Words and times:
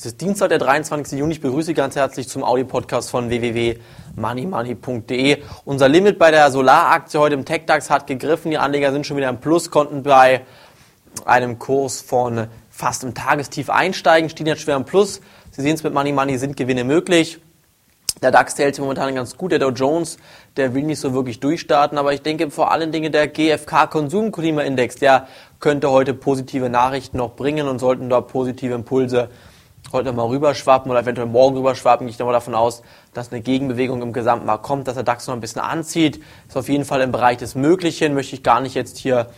Es 0.00 0.06
ist 0.06 0.20
Dienstag, 0.20 0.50
der 0.50 0.58
23. 0.58 1.18
Juni. 1.18 1.32
Ich 1.32 1.40
begrüße 1.40 1.66
Sie 1.66 1.74
ganz 1.74 1.96
herzlich 1.96 2.28
zum 2.28 2.44
Audi-Podcast 2.44 3.10
von 3.10 3.30
www.moneymoney.de. 3.30 5.42
Unser 5.64 5.88
Limit 5.88 6.20
bei 6.20 6.30
der 6.30 6.52
Solaraktie 6.52 7.18
heute 7.18 7.34
im 7.34 7.44
TechDAX 7.44 7.90
hat 7.90 8.06
gegriffen. 8.06 8.52
Die 8.52 8.58
Anleger 8.58 8.92
sind 8.92 9.08
schon 9.08 9.16
wieder 9.16 9.28
im 9.28 9.40
Plus, 9.40 9.72
konnten 9.72 10.04
bei 10.04 10.42
einem 11.24 11.58
Kurs 11.58 12.00
von 12.00 12.46
fast 12.70 13.02
im 13.02 13.12
Tagestief 13.12 13.70
einsteigen, 13.70 14.30
stehen 14.30 14.46
jetzt 14.46 14.62
schwer 14.62 14.76
im 14.76 14.84
Plus. 14.84 15.20
Sie 15.50 15.62
sehen 15.62 15.74
es 15.74 15.82
mit 15.82 15.92
Money 15.92 16.12
Money, 16.12 16.38
sind 16.38 16.56
Gewinne 16.56 16.84
möglich. 16.84 17.40
Der 18.22 18.30
DAX 18.30 18.56
hält 18.56 18.76
sich 18.76 18.82
momentan 18.82 19.12
ganz 19.16 19.36
gut. 19.36 19.50
Der 19.50 19.58
Dow 19.58 19.70
Jones, 19.70 20.18
der 20.56 20.74
will 20.74 20.84
nicht 20.84 21.00
so 21.00 21.12
wirklich 21.12 21.40
durchstarten. 21.40 21.98
Aber 21.98 22.12
ich 22.12 22.22
denke 22.22 22.52
vor 22.52 22.70
allen 22.70 22.92
Dingen 22.92 23.10
der 23.10 23.26
GfK 23.26 23.90
Konsumklimaindex, 23.90 24.94
der 24.94 25.26
könnte 25.58 25.90
heute 25.90 26.14
positive 26.14 26.70
Nachrichten 26.70 27.16
noch 27.16 27.34
bringen 27.34 27.66
und 27.66 27.80
sollten 27.80 28.08
dort 28.08 28.28
positive 28.28 28.74
Impulse 28.74 29.28
heute 29.92 30.12
mal 30.12 30.26
rüberschwappen 30.26 30.90
oder 30.90 31.00
eventuell 31.00 31.28
morgen 31.28 31.56
rüberschwappen, 31.56 32.06
gehe 32.06 32.14
ich 32.14 32.18
mal 32.18 32.32
davon 32.32 32.54
aus, 32.54 32.82
dass 33.14 33.32
eine 33.32 33.40
Gegenbewegung 33.40 34.02
im 34.02 34.12
Gesamtmarkt 34.12 34.62
kommt, 34.62 34.88
dass 34.88 34.94
der 34.94 35.02
DAX 35.02 35.26
noch 35.26 35.34
ein 35.34 35.40
bisschen 35.40 35.62
anzieht. 35.62 36.22
Ist 36.46 36.56
auf 36.56 36.68
jeden 36.68 36.84
Fall 36.84 37.00
im 37.00 37.12
Bereich 37.12 37.38
des 37.38 37.54
Möglichen. 37.54 38.14
Möchte 38.14 38.34
ich 38.34 38.42
gar 38.42 38.60
nicht 38.60 38.74
jetzt 38.74 38.98
hier 38.98 39.28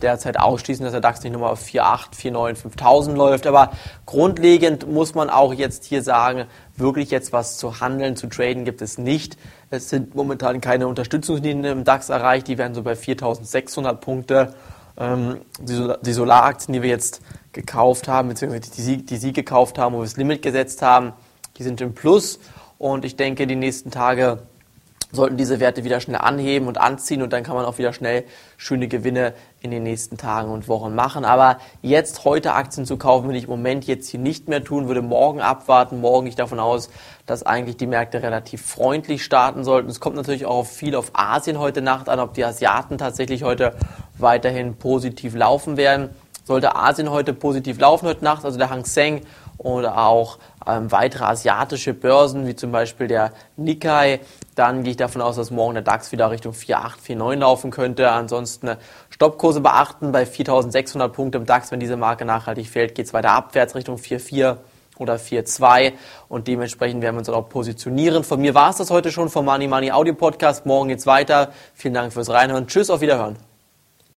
derzeit 0.00 0.38
ausschließen, 0.38 0.84
dass 0.84 0.92
der 0.92 1.00
DAX 1.00 1.22
nicht 1.22 1.32
nochmal 1.32 1.52
auf 1.52 1.64
4,8, 1.64 2.14
4,9, 2.14 2.54
5000 2.54 3.16
läuft. 3.16 3.46
Aber 3.46 3.72
grundlegend 4.04 4.90
muss 4.90 5.14
man 5.14 5.30
auch 5.30 5.54
jetzt 5.54 5.84
hier 5.84 6.02
sagen, 6.02 6.44
wirklich 6.76 7.10
jetzt 7.10 7.32
was 7.32 7.56
zu 7.56 7.80
handeln, 7.80 8.16
zu 8.16 8.28
traden 8.28 8.64
gibt 8.64 8.82
es 8.82 8.98
nicht. 8.98 9.36
Es 9.70 9.88
sind 9.88 10.14
momentan 10.14 10.60
keine 10.60 10.86
Unterstützungslinien 10.86 11.64
im 11.64 11.84
DAX 11.84 12.08
erreicht. 12.08 12.48
Die 12.48 12.58
werden 12.58 12.74
so 12.74 12.82
bei 12.82 12.94
4600 12.94 14.00
Punkte. 14.00 14.54
Ähm, 14.98 15.40
die 15.60 16.12
Solaraktien, 16.12 16.72
die 16.72 16.82
wir 16.82 16.88
jetzt 16.88 17.20
gekauft 17.56 18.06
haben, 18.06 18.28
beziehungsweise 18.28 18.70
die 18.70 18.82
Sie, 18.82 18.96
die 18.98 19.16
Sie 19.16 19.32
gekauft 19.32 19.78
haben, 19.78 19.94
wo 19.94 19.98
wir 19.98 20.04
das 20.04 20.16
Limit 20.16 20.42
gesetzt 20.42 20.82
haben, 20.82 21.12
die 21.58 21.64
sind 21.64 21.80
im 21.80 21.94
Plus. 21.94 22.38
Und 22.78 23.04
ich 23.04 23.16
denke, 23.16 23.46
die 23.48 23.56
nächsten 23.56 23.90
Tage 23.90 24.38
sollten 25.12 25.36
diese 25.36 25.60
Werte 25.60 25.84
wieder 25.84 26.00
schnell 26.00 26.18
anheben 26.18 26.68
und 26.68 26.78
anziehen 26.78 27.22
und 27.22 27.32
dann 27.32 27.42
kann 27.42 27.54
man 27.54 27.64
auch 27.64 27.78
wieder 27.78 27.92
schnell 27.92 28.24
schöne 28.56 28.88
Gewinne 28.88 29.34
in 29.60 29.70
den 29.70 29.82
nächsten 29.82 30.16
Tagen 30.16 30.50
und 30.50 30.68
Wochen 30.68 30.94
machen. 30.94 31.24
Aber 31.24 31.58
jetzt 31.80 32.24
heute 32.24 32.52
Aktien 32.52 32.86
zu 32.86 32.96
kaufen, 32.96 33.28
will 33.28 33.36
ich 33.36 33.44
im 33.44 33.50
Moment 33.50 33.86
jetzt 33.86 34.08
hier 34.08 34.20
nicht 34.20 34.48
mehr 34.48 34.62
tun, 34.62 34.88
würde 34.88 35.02
morgen 35.02 35.40
abwarten. 35.40 36.00
Morgen 36.00 36.26
ich 36.26 36.36
davon 36.36 36.60
aus, 36.60 36.90
dass 37.24 37.44
eigentlich 37.44 37.76
die 37.76 37.86
Märkte 37.86 38.22
relativ 38.22 38.62
freundlich 38.62 39.24
starten 39.24 39.64
sollten. 39.64 39.88
Es 39.88 40.00
kommt 40.00 40.16
natürlich 40.16 40.44
auch 40.44 40.66
viel 40.66 40.94
auf 40.94 41.12
Asien 41.14 41.58
heute 41.58 41.82
Nacht 41.82 42.08
an, 42.08 42.20
ob 42.20 42.34
die 42.34 42.44
Asiaten 42.44 42.98
tatsächlich 42.98 43.44
heute 43.44 43.74
weiterhin 44.18 44.74
positiv 44.76 45.34
laufen 45.34 45.76
werden. 45.76 46.10
Sollte 46.46 46.76
Asien 46.76 47.10
heute 47.10 47.32
positiv 47.32 47.80
laufen 47.80 48.06
heute 48.06 48.22
Nacht, 48.22 48.44
also 48.44 48.56
der 48.56 48.70
Hang 48.70 48.84
Seng 48.84 49.22
oder 49.58 49.98
auch 49.98 50.38
ähm, 50.64 50.92
weitere 50.92 51.24
asiatische 51.24 51.92
Börsen, 51.92 52.46
wie 52.46 52.54
zum 52.54 52.70
Beispiel 52.70 53.08
der 53.08 53.32
Nikkei, 53.56 54.20
dann 54.54 54.84
gehe 54.84 54.92
ich 54.92 54.96
davon 54.96 55.22
aus, 55.22 55.34
dass 55.34 55.50
morgen 55.50 55.74
der 55.74 55.82
DAX 55.82 56.12
wieder 56.12 56.30
Richtung 56.30 56.52
4,8, 56.52 57.16
4,9 57.18 57.36
laufen 57.36 57.70
könnte. 57.72 58.10
Ansonsten 58.12 58.68
äh, 58.68 58.76
Stoppkurse 59.10 59.60
beachten 59.60 60.12
bei 60.12 60.22
4.600 60.22 61.08
Punkten 61.08 61.42
im 61.42 61.46
DAX. 61.46 61.72
Wenn 61.72 61.80
diese 61.80 61.96
Marke 61.96 62.24
nachhaltig 62.24 62.68
fällt, 62.68 62.94
geht 62.94 63.06
es 63.06 63.12
weiter 63.12 63.32
abwärts 63.32 63.74
Richtung 63.74 63.96
4,4 63.96 64.58
oder 64.98 65.16
4,2 65.16 65.92
und 66.28 66.46
dementsprechend 66.48 67.02
werden 67.02 67.16
wir 67.16 67.18
uns 67.18 67.28
auch 67.28 67.48
positionieren. 67.48 68.24
Von 68.24 68.40
mir 68.40 68.54
war 68.54 68.70
es 68.70 68.76
das 68.76 68.90
heute 68.90 69.10
schon 69.10 69.28
vom 69.28 69.44
Money 69.44 69.68
Money 69.68 69.90
Audio 69.90 70.14
Podcast. 70.14 70.64
Morgen 70.64 70.88
geht's 70.88 71.06
weiter. 71.06 71.52
Vielen 71.74 71.94
Dank 71.94 72.12
fürs 72.12 72.30
Reinhören. 72.30 72.66
Tschüss, 72.66 72.88
auf 72.88 73.00
Wiederhören. 73.00 73.36